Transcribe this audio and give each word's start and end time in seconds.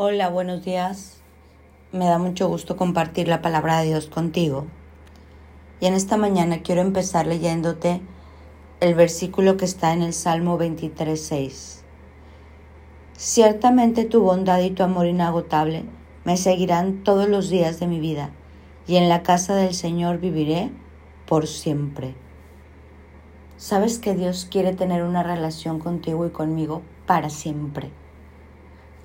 Hola, 0.00 0.28
buenos 0.28 0.64
días. 0.64 1.16
Me 1.90 2.04
da 2.04 2.18
mucho 2.18 2.46
gusto 2.46 2.76
compartir 2.76 3.26
la 3.26 3.42
palabra 3.42 3.80
de 3.80 3.86
Dios 3.88 4.06
contigo. 4.06 4.64
Y 5.80 5.86
en 5.86 5.94
esta 5.94 6.16
mañana 6.16 6.62
quiero 6.62 6.82
empezar 6.82 7.26
leyéndote 7.26 8.00
el 8.78 8.94
versículo 8.94 9.56
que 9.56 9.64
está 9.64 9.92
en 9.92 10.02
el 10.02 10.12
Salmo 10.12 10.56
23.6. 10.56 11.80
Ciertamente 13.16 14.04
tu 14.04 14.20
bondad 14.20 14.60
y 14.60 14.70
tu 14.70 14.84
amor 14.84 15.06
inagotable 15.06 15.82
me 16.22 16.36
seguirán 16.36 17.02
todos 17.02 17.28
los 17.28 17.50
días 17.50 17.80
de 17.80 17.88
mi 17.88 17.98
vida, 17.98 18.30
y 18.86 18.98
en 18.98 19.08
la 19.08 19.24
casa 19.24 19.56
del 19.56 19.74
Señor 19.74 20.18
viviré 20.18 20.70
por 21.26 21.48
siempre. 21.48 22.14
Sabes 23.56 23.98
que 23.98 24.14
Dios 24.14 24.46
quiere 24.48 24.74
tener 24.74 25.02
una 25.02 25.24
relación 25.24 25.80
contigo 25.80 26.24
y 26.24 26.30
conmigo 26.30 26.82
para 27.04 27.30
siempre. 27.30 27.90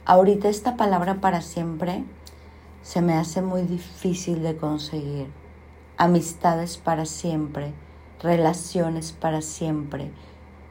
Ahorita 0.06 0.50
esta 0.50 0.76
palabra 0.76 1.22
para 1.22 1.42
siempre 1.42 2.04
se 2.82 3.02
me 3.02 3.14
hace 3.14 3.42
muy 3.42 3.62
difícil 3.62 4.44
de 4.44 4.58
conseguir. 4.58 5.28
Amistades 5.96 6.76
para 6.76 7.06
siempre, 7.06 7.74
relaciones 8.22 9.14
para 9.14 9.42
siempre, 9.42 10.12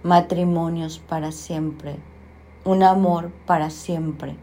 matrimonios 0.02 0.98
para 0.98 1.32
siempre, 1.32 1.96
un 2.66 2.82
amor 2.82 3.30
para 3.46 3.70
siempre, 3.70 4.36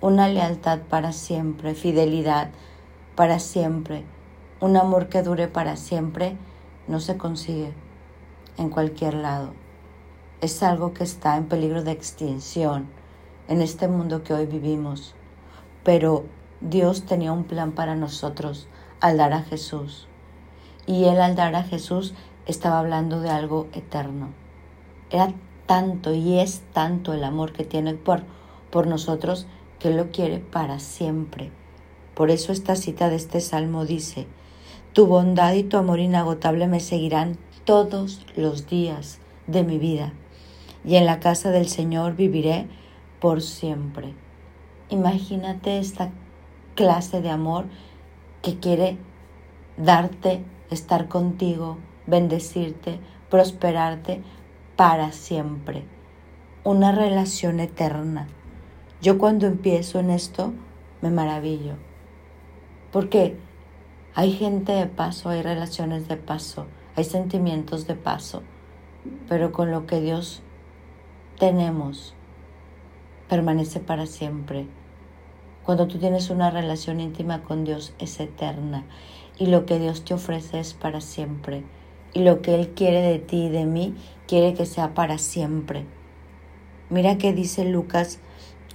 una 0.00 0.28
lealtad 0.28 0.78
para 0.88 1.10
siempre, 1.10 1.74
fidelidad 1.74 2.50
para 3.16 3.40
siempre, 3.40 4.04
un 4.60 4.76
amor 4.76 5.08
que 5.08 5.24
dure 5.24 5.48
para 5.48 5.74
siempre, 5.74 6.36
no 6.86 7.00
se 7.00 7.16
consigue 7.16 7.72
en 8.58 8.70
cualquier 8.70 9.14
lado. 9.14 9.54
Es 10.40 10.62
algo 10.62 10.94
que 10.94 11.02
está 11.02 11.36
en 11.36 11.46
peligro 11.46 11.82
de 11.82 11.90
extinción 11.90 12.99
en 13.50 13.62
este 13.62 13.88
mundo 13.88 14.22
que 14.22 14.32
hoy 14.32 14.46
vivimos. 14.46 15.14
Pero 15.84 16.24
Dios 16.60 17.04
tenía 17.04 17.32
un 17.32 17.44
plan 17.44 17.72
para 17.72 17.96
nosotros 17.96 18.68
al 19.00 19.18
dar 19.18 19.32
a 19.32 19.42
Jesús. 19.42 20.06
Y 20.86 21.04
Él 21.04 21.20
al 21.20 21.34
dar 21.34 21.54
a 21.56 21.64
Jesús 21.64 22.14
estaba 22.46 22.78
hablando 22.78 23.20
de 23.20 23.28
algo 23.28 23.66
eterno. 23.72 24.28
Era 25.10 25.34
tanto 25.66 26.14
y 26.14 26.38
es 26.38 26.62
tanto 26.72 27.12
el 27.12 27.24
amor 27.24 27.52
que 27.52 27.64
tiene 27.64 27.94
por, 27.94 28.22
por 28.70 28.86
nosotros 28.86 29.46
que 29.80 29.90
lo 29.90 30.10
quiere 30.10 30.38
para 30.38 30.78
siempre. 30.78 31.50
Por 32.14 32.30
eso 32.30 32.52
esta 32.52 32.76
cita 32.76 33.08
de 33.08 33.16
este 33.16 33.40
salmo 33.40 33.84
dice, 33.84 34.28
Tu 34.92 35.06
bondad 35.06 35.54
y 35.54 35.64
tu 35.64 35.76
amor 35.76 35.98
inagotable 35.98 36.68
me 36.68 36.78
seguirán 36.78 37.36
todos 37.64 38.24
los 38.36 38.68
días 38.68 39.18
de 39.48 39.64
mi 39.64 39.78
vida, 39.78 40.12
y 40.84 40.96
en 40.96 41.06
la 41.06 41.18
casa 41.18 41.50
del 41.50 41.68
Señor 41.68 42.14
viviré 42.14 42.68
por 43.20 43.42
siempre. 43.42 44.14
Imagínate 44.88 45.78
esta 45.78 46.10
clase 46.74 47.20
de 47.20 47.30
amor 47.30 47.66
que 48.42 48.58
quiere 48.58 48.98
darte, 49.76 50.44
estar 50.70 51.08
contigo, 51.08 51.78
bendecirte, 52.06 52.98
prosperarte 53.28 54.22
para 54.76 55.12
siempre. 55.12 55.84
Una 56.64 56.92
relación 56.92 57.60
eterna. 57.60 58.28
Yo 59.00 59.18
cuando 59.18 59.46
empiezo 59.46 60.00
en 60.00 60.10
esto 60.10 60.52
me 61.00 61.10
maravillo. 61.10 61.74
Porque 62.92 63.36
hay 64.14 64.32
gente 64.32 64.72
de 64.72 64.86
paso, 64.86 65.28
hay 65.28 65.42
relaciones 65.42 66.08
de 66.08 66.16
paso 66.16 66.66
hay 66.96 67.04
sentimientos 67.04 67.86
de 67.86 67.94
paso, 67.94 68.42
pero 69.28 69.52
con 69.52 69.70
lo 69.70 69.86
que 69.86 70.00
Dios 70.00 70.42
tenemos 71.38 72.14
permanece 73.30 73.80
para 73.80 74.04
siempre. 74.04 74.66
Cuando 75.64 75.88
tú 75.88 75.98
tienes 75.98 76.28
una 76.28 76.50
relación 76.50 77.00
íntima 77.00 77.42
con 77.42 77.64
Dios 77.64 77.94
es 77.98 78.20
eterna 78.20 78.84
y 79.38 79.46
lo 79.46 79.64
que 79.64 79.78
Dios 79.78 80.04
te 80.04 80.12
ofrece 80.12 80.60
es 80.60 80.74
para 80.74 81.00
siempre. 81.00 81.64
Y 82.12 82.24
lo 82.24 82.42
que 82.42 82.54
Él 82.54 82.74
quiere 82.74 83.00
de 83.00 83.18
ti 83.18 83.44
y 83.44 83.48
de 83.48 83.64
mí 83.64 83.94
quiere 84.26 84.52
que 84.52 84.66
sea 84.66 84.92
para 84.92 85.16
siempre. 85.16 85.86
Mira 86.90 87.16
que 87.16 87.32
dice 87.32 87.64
Lucas 87.64 88.18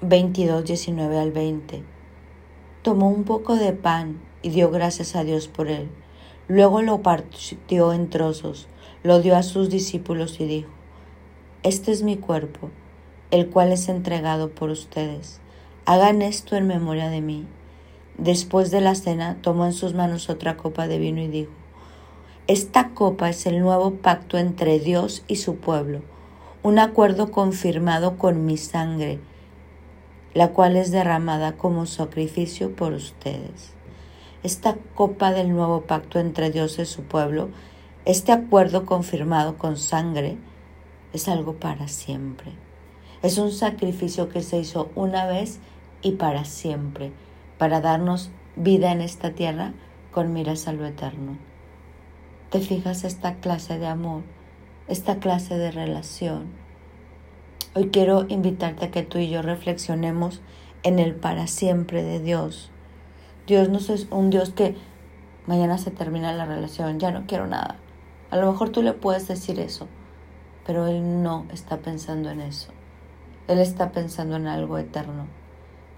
22, 0.01 0.65
19 0.65 1.19
al 1.19 1.31
20. 1.31 1.83
Tomó 2.81 3.09
un 3.09 3.25
poco 3.25 3.55
de 3.55 3.73
pan 3.73 4.19
y 4.41 4.49
dio 4.49 4.71
gracias 4.71 5.15
a 5.15 5.23
Dios 5.23 5.47
por 5.47 5.67
él 5.67 5.89
Luego 6.47 6.83
lo 6.83 7.01
partió 7.01 7.91
en 7.91 8.11
trozos, 8.11 8.67
lo 9.01 9.19
dio 9.19 9.35
a 9.35 9.41
sus 9.41 9.71
discípulos 9.71 10.39
y 10.39 10.45
dijo, 10.45 10.69
Este 11.63 11.91
es 11.91 12.03
mi 12.03 12.17
cuerpo, 12.17 12.69
el 13.35 13.49
cual 13.49 13.71
es 13.71 13.89
entregado 13.89 14.49
por 14.49 14.69
ustedes. 14.69 15.41
Hagan 15.85 16.21
esto 16.21 16.55
en 16.55 16.67
memoria 16.67 17.09
de 17.09 17.21
mí. 17.21 17.45
Después 18.17 18.71
de 18.71 18.81
la 18.81 18.95
cena, 18.95 19.37
tomó 19.41 19.65
en 19.65 19.73
sus 19.73 19.93
manos 19.93 20.29
otra 20.29 20.57
copa 20.57 20.87
de 20.87 20.97
vino 20.97 21.21
y 21.21 21.27
dijo, 21.27 21.51
Esta 22.47 22.89
copa 22.89 23.29
es 23.29 23.45
el 23.45 23.59
nuevo 23.59 23.95
pacto 23.95 24.37
entre 24.37 24.79
Dios 24.79 25.23
y 25.27 25.35
su 25.35 25.57
pueblo, 25.57 26.01
un 26.63 26.79
acuerdo 26.79 27.31
confirmado 27.31 28.17
con 28.17 28.45
mi 28.45 28.57
sangre, 28.57 29.19
la 30.33 30.49
cual 30.49 30.75
es 30.75 30.91
derramada 30.91 31.57
como 31.57 31.85
sacrificio 31.85 32.75
por 32.75 32.93
ustedes 32.93 33.75
esta 34.45 34.75
copa 34.93 35.31
del 35.31 35.49
nuevo 35.49 35.81
pacto 35.81 36.19
entre 36.19 36.51
Dios 36.51 36.77
y 36.77 36.85
su 36.85 37.01
pueblo, 37.01 37.49
este 38.05 38.31
acuerdo 38.31 38.85
confirmado 38.85 39.57
con 39.57 39.75
sangre, 39.75 40.37
es 41.13 41.27
algo 41.27 41.53
para 41.53 41.87
siempre. 41.87 42.51
Es 43.21 43.37
un 43.37 43.51
sacrificio 43.51 44.29
que 44.29 44.41
se 44.41 44.57
hizo 44.57 44.89
una 44.95 45.25
vez 45.25 45.59
y 46.01 46.13
para 46.13 46.45
siempre, 46.45 47.11
para 47.57 47.81
darnos 47.81 48.29
vida 48.55 48.91
en 48.91 49.01
esta 49.01 49.31
tierra 49.31 49.73
con 50.11 50.33
miras 50.33 50.67
a 50.67 50.73
lo 50.73 50.85
eterno. 50.85 51.37
¿Te 52.49 52.59
fijas 52.59 53.03
esta 53.03 53.35
clase 53.35 53.79
de 53.79 53.87
amor, 53.87 54.23
esta 54.87 55.19
clase 55.19 55.57
de 55.57 55.71
relación? 55.71 56.45
Hoy 57.73 57.89
quiero 57.89 58.25
invitarte 58.29 58.85
a 58.85 58.91
que 58.91 59.03
tú 59.03 59.17
y 59.17 59.29
yo 59.29 59.41
reflexionemos 59.41 60.41
en 60.83 60.99
el 60.99 61.15
para 61.15 61.47
siempre 61.47 62.03
de 62.03 62.19
Dios 62.19 62.71
Dios 63.47 63.69
no 63.69 63.77
es 63.77 64.07
un 64.09 64.31
Dios 64.31 64.49
que 64.49 64.75
mañana 65.45 65.77
se 65.77 65.91
termina 65.91 66.33
la 66.33 66.45
relación, 66.45 66.99
ya 66.99 67.11
no 67.11 67.27
quiero 67.27 67.45
nada. 67.45 67.75
A 68.31 68.37
lo 68.37 68.51
mejor 68.51 68.69
tú 68.69 68.81
le 68.81 68.93
puedes 68.93 69.27
decir 69.27 69.59
eso, 69.59 69.87
pero 70.65 70.87
Él 70.87 71.21
no 71.21 71.45
está 71.53 71.77
pensando 71.77 72.31
en 72.31 72.41
eso. 72.41 72.71
Él 73.47 73.59
está 73.59 73.91
pensando 73.91 74.35
en 74.35 74.47
algo 74.47 74.77
eterno. 74.77 75.27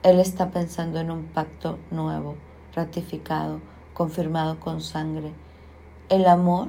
Él 0.03 0.19
está 0.19 0.51
pensando 0.51 0.99
en 0.99 1.11
un 1.11 1.23
pacto 1.25 1.79
nuevo, 1.91 2.35
ratificado, 2.75 3.61
confirmado 3.93 4.59
con 4.59 4.81
sangre. 4.81 5.31
El 6.09 6.25
amor 6.25 6.67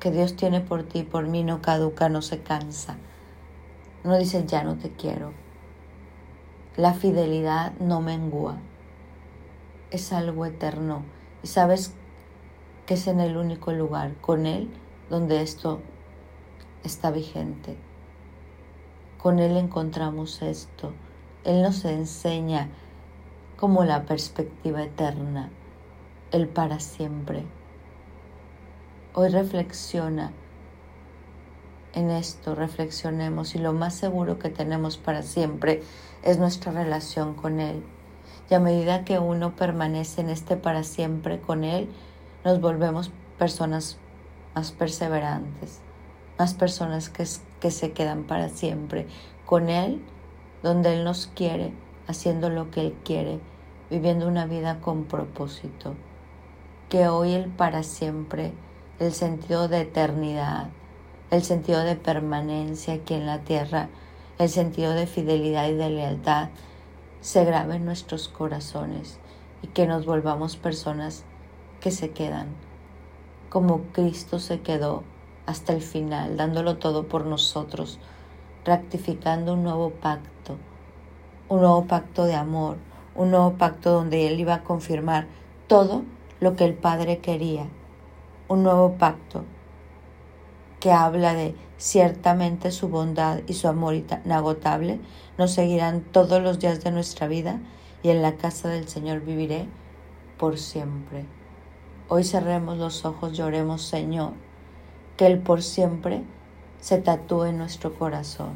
que 0.00 0.10
Dios 0.10 0.36
tiene 0.36 0.60
por 0.60 0.82
ti 0.82 1.02
por 1.02 1.26
mí 1.26 1.44
no 1.44 1.62
caduca, 1.62 2.08
no 2.08 2.22
se 2.22 2.42
cansa. 2.42 2.96
No 4.04 4.18
dice 4.18 4.44
ya 4.46 4.64
no 4.64 4.76
te 4.76 4.90
quiero. 4.90 5.32
La 6.76 6.92
fidelidad 6.92 7.72
no 7.78 8.00
mengua 8.00 8.58
es 9.92 10.12
algo 10.12 10.46
eterno 10.46 11.04
y 11.42 11.46
sabes 11.46 11.92
que 12.86 12.94
es 12.94 13.06
en 13.06 13.20
el 13.20 13.36
único 13.36 13.72
lugar 13.72 14.14
con 14.20 14.46
Él 14.46 14.70
donde 15.10 15.42
esto 15.42 15.80
está 16.82 17.10
vigente. 17.10 17.76
Con 19.22 19.38
Él 19.38 19.56
encontramos 19.56 20.42
esto. 20.42 20.92
Él 21.44 21.62
nos 21.62 21.84
enseña 21.84 22.70
como 23.56 23.84
la 23.84 24.04
perspectiva 24.04 24.82
eterna, 24.82 25.48
el 26.32 26.48
para 26.48 26.80
siempre. 26.80 27.44
Hoy 29.14 29.28
reflexiona 29.28 30.32
en 31.94 32.10
esto, 32.10 32.56
reflexionemos 32.56 33.54
y 33.54 33.58
lo 33.58 33.72
más 33.72 33.94
seguro 33.94 34.40
que 34.40 34.48
tenemos 34.48 34.96
para 34.96 35.22
siempre 35.22 35.84
es 36.24 36.38
nuestra 36.38 36.72
relación 36.72 37.34
con 37.34 37.60
Él. 37.60 37.84
Y 38.50 38.54
a 38.54 38.58
medida 38.58 39.04
que 39.04 39.20
uno 39.20 39.54
permanece 39.54 40.22
en 40.22 40.30
este 40.30 40.56
para 40.56 40.82
siempre 40.82 41.40
con 41.40 41.62
Él, 41.62 41.88
nos 42.44 42.60
volvemos 42.60 43.12
personas 43.38 43.98
más 44.56 44.72
perseverantes, 44.72 45.78
más 46.40 46.54
personas 46.54 47.08
que, 47.08 47.24
que 47.62 47.70
se 47.70 47.92
quedan 47.92 48.24
para 48.24 48.48
siempre 48.48 49.06
con 49.46 49.68
Él, 49.68 50.02
donde 50.64 50.94
Él 50.94 51.04
nos 51.04 51.28
quiere, 51.28 51.72
haciendo 52.08 52.50
lo 52.50 52.72
que 52.72 52.80
Él 52.80 52.94
quiere, 53.04 53.38
viviendo 53.88 54.26
una 54.26 54.46
vida 54.46 54.80
con 54.80 55.04
propósito. 55.04 55.94
Que 56.88 57.06
hoy 57.06 57.34
el 57.34 57.46
para 57.46 57.84
siempre, 57.84 58.52
el 58.98 59.12
sentido 59.12 59.68
de 59.68 59.82
eternidad, 59.82 60.70
el 61.30 61.44
sentido 61.44 61.84
de 61.84 61.94
permanencia 61.94 62.94
aquí 62.94 63.14
en 63.14 63.26
la 63.26 63.42
tierra, 63.42 63.88
el 64.40 64.48
sentido 64.48 64.92
de 64.92 65.06
fidelidad 65.06 65.68
y 65.68 65.74
de 65.74 65.88
lealtad, 65.88 66.48
se 67.20 67.44
grabe 67.44 67.76
en 67.76 67.84
nuestros 67.84 68.26
corazones 68.26 69.20
y 69.62 69.68
que 69.68 69.86
nos 69.86 70.04
volvamos 70.04 70.56
personas 70.56 71.22
que 71.80 71.92
se 71.92 72.10
quedan, 72.10 72.48
como 73.50 73.82
Cristo 73.92 74.40
se 74.40 74.60
quedó 74.62 75.04
hasta 75.46 75.72
el 75.72 75.82
final, 75.82 76.36
dándolo 76.36 76.76
todo 76.76 77.08
por 77.08 77.26
nosotros, 77.26 77.98
rectificando 78.64 79.54
un 79.54 79.64
nuevo 79.64 79.90
pacto, 79.90 80.56
un 81.48 81.60
nuevo 81.60 81.86
pacto 81.86 82.24
de 82.24 82.34
amor, 82.34 82.76
un 83.14 83.30
nuevo 83.30 83.54
pacto 83.54 83.92
donde 83.92 84.26
Él 84.28 84.40
iba 84.40 84.54
a 84.54 84.62
confirmar 84.62 85.26
todo 85.66 86.02
lo 86.40 86.56
que 86.56 86.64
el 86.64 86.74
Padre 86.74 87.18
quería, 87.18 87.66
un 88.48 88.62
nuevo 88.62 88.94
pacto 88.98 89.44
que 90.80 90.92
habla 90.92 91.34
de 91.34 91.54
ciertamente 91.78 92.70
su 92.72 92.88
bondad 92.88 93.40
y 93.46 93.54
su 93.54 93.68
amor 93.68 93.94
inagotable 93.94 95.00
nos 95.38 95.52
seguirán 95.52 96.00
todos 96.02 96.42
los 96.42 96.58
días 96.58 96.82
de 96.82 96.90
nuestra 96.90 97.28
vida 97.28 97.60
y 98.02 98.10
en 98.10 98.22
la 98.22 98.36
casa 98.36 98.68
del 98.68 98.88
Señor 98.88 99.20
viviré 99.20 99.68
por 100.38 100.58
siempre. 100.58 101.24
Hoy 102.08 102.24
cerremos 102.24 102.78
los 102.78 103.04
ojos, 103.04 103.36
lloremos 103.36 103.82
Señor, 103.82 104.32
que 105.22 105.28
el 105.28 105.38
por 105.38 105.62
siempre 105.62 106.24
se 106.80 106.98
tatúe 106.98 107.44
en 107.44 107.56
nuestro 107.56 107.94
corazón, 107.94 108.54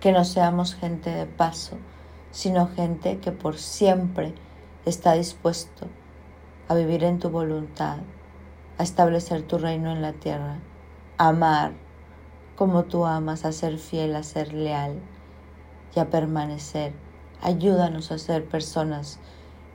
que 0.00 0.12
no 0.12 0.24
seamos 0.24 0.74
gente 0.74 1.10
de 1.10 1.26
paso, 1.26 1.76
sino 2.30 2.68
gente 2.68 3.18
que 3.18 3.32
por 3.32 3.58
siempre 3.58 4.32
está 4.86 5.12
dispuesto 5.12 5.88
a 6.68 6.74
vivir 6.74 7.04
en 7.04 7.18
tu 7.18 7.28
voluntad, 7.28 7.98
a 8.78 8.82
establecer 8.82 9.42
tu 9.42 9.58
reino 9.58 9.92
en 9.92 10.00
la 10.00 10.14
tierra, 10.14 10.56
a 11.18 11.28
amar 11.28 11.72
como 12.56 12.84
tú 12.84 13.04
amas, 13.04 13.44
a 13.44 13.52
ser 13.52 13.76
fiel, 13.76 14.16
a 14.16 14.22
ser 14.22 14.54
leal 14.54 14.98
y 15.94 16.00
a 16.00 16.08
permanecer. 16.08 16.94
Ayúdanos 17.42 18.10
a 18.10 18.16
ser 18.16 18.46
personas 18.46 19.18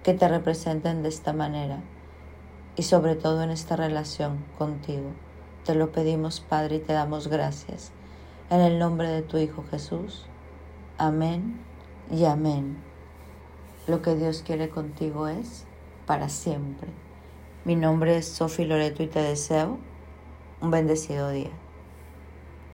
que 0.01 0.15
te 0.15 0.27
representen 0.27 1.03
de 1.03 1.09
esta 1.09 1.33
manera 1.33 1.83
y 2.75 2.81
sobre 2.81 3.13
todo 3.13 3.43
en 3.43 3.51
esta 3.51 3.75
relación 3.75 4.43
contigo. 4.57 5.11
Te 5.69 5.75
lo 5.75 5.91
pedimos, 5.91 6.39
Padre, 6.39 6.77
y 6.77 6.79
te 6.79 6.93
damos 6.93 7.27
gracias. 7.27 7.91
En 8.49 8.59
el 8.59 8.79
nombre 8.79 9.07
de 9.07 9.21
tu 9.21 9.37
Hijo 9.37 9.63
Jesús. 9.69 10.25
Amén 10.97 11.59
y 12.09 12.25
amén. 12.25 12.79
Lo 13.85 14.01
que 14.01 14.15
Dios 14.15 14.41
quiere 14.43 14.69
contigo 14.69 15.27
es 15.27 15.65
para 16.07 16.27
siempre. 16.27 16.89
Mi 17.65 17.75
nombre 17.75 18.17
es 18.17 18.27
Sofi 18.27 18.65
Loreto 18.65 19.03
y 19.03 19.07
te 19.09 19.21
deseo 19.21 19.77
un 20.59 20.71
bendecido 20.71 21.29
día. 21.29 21.51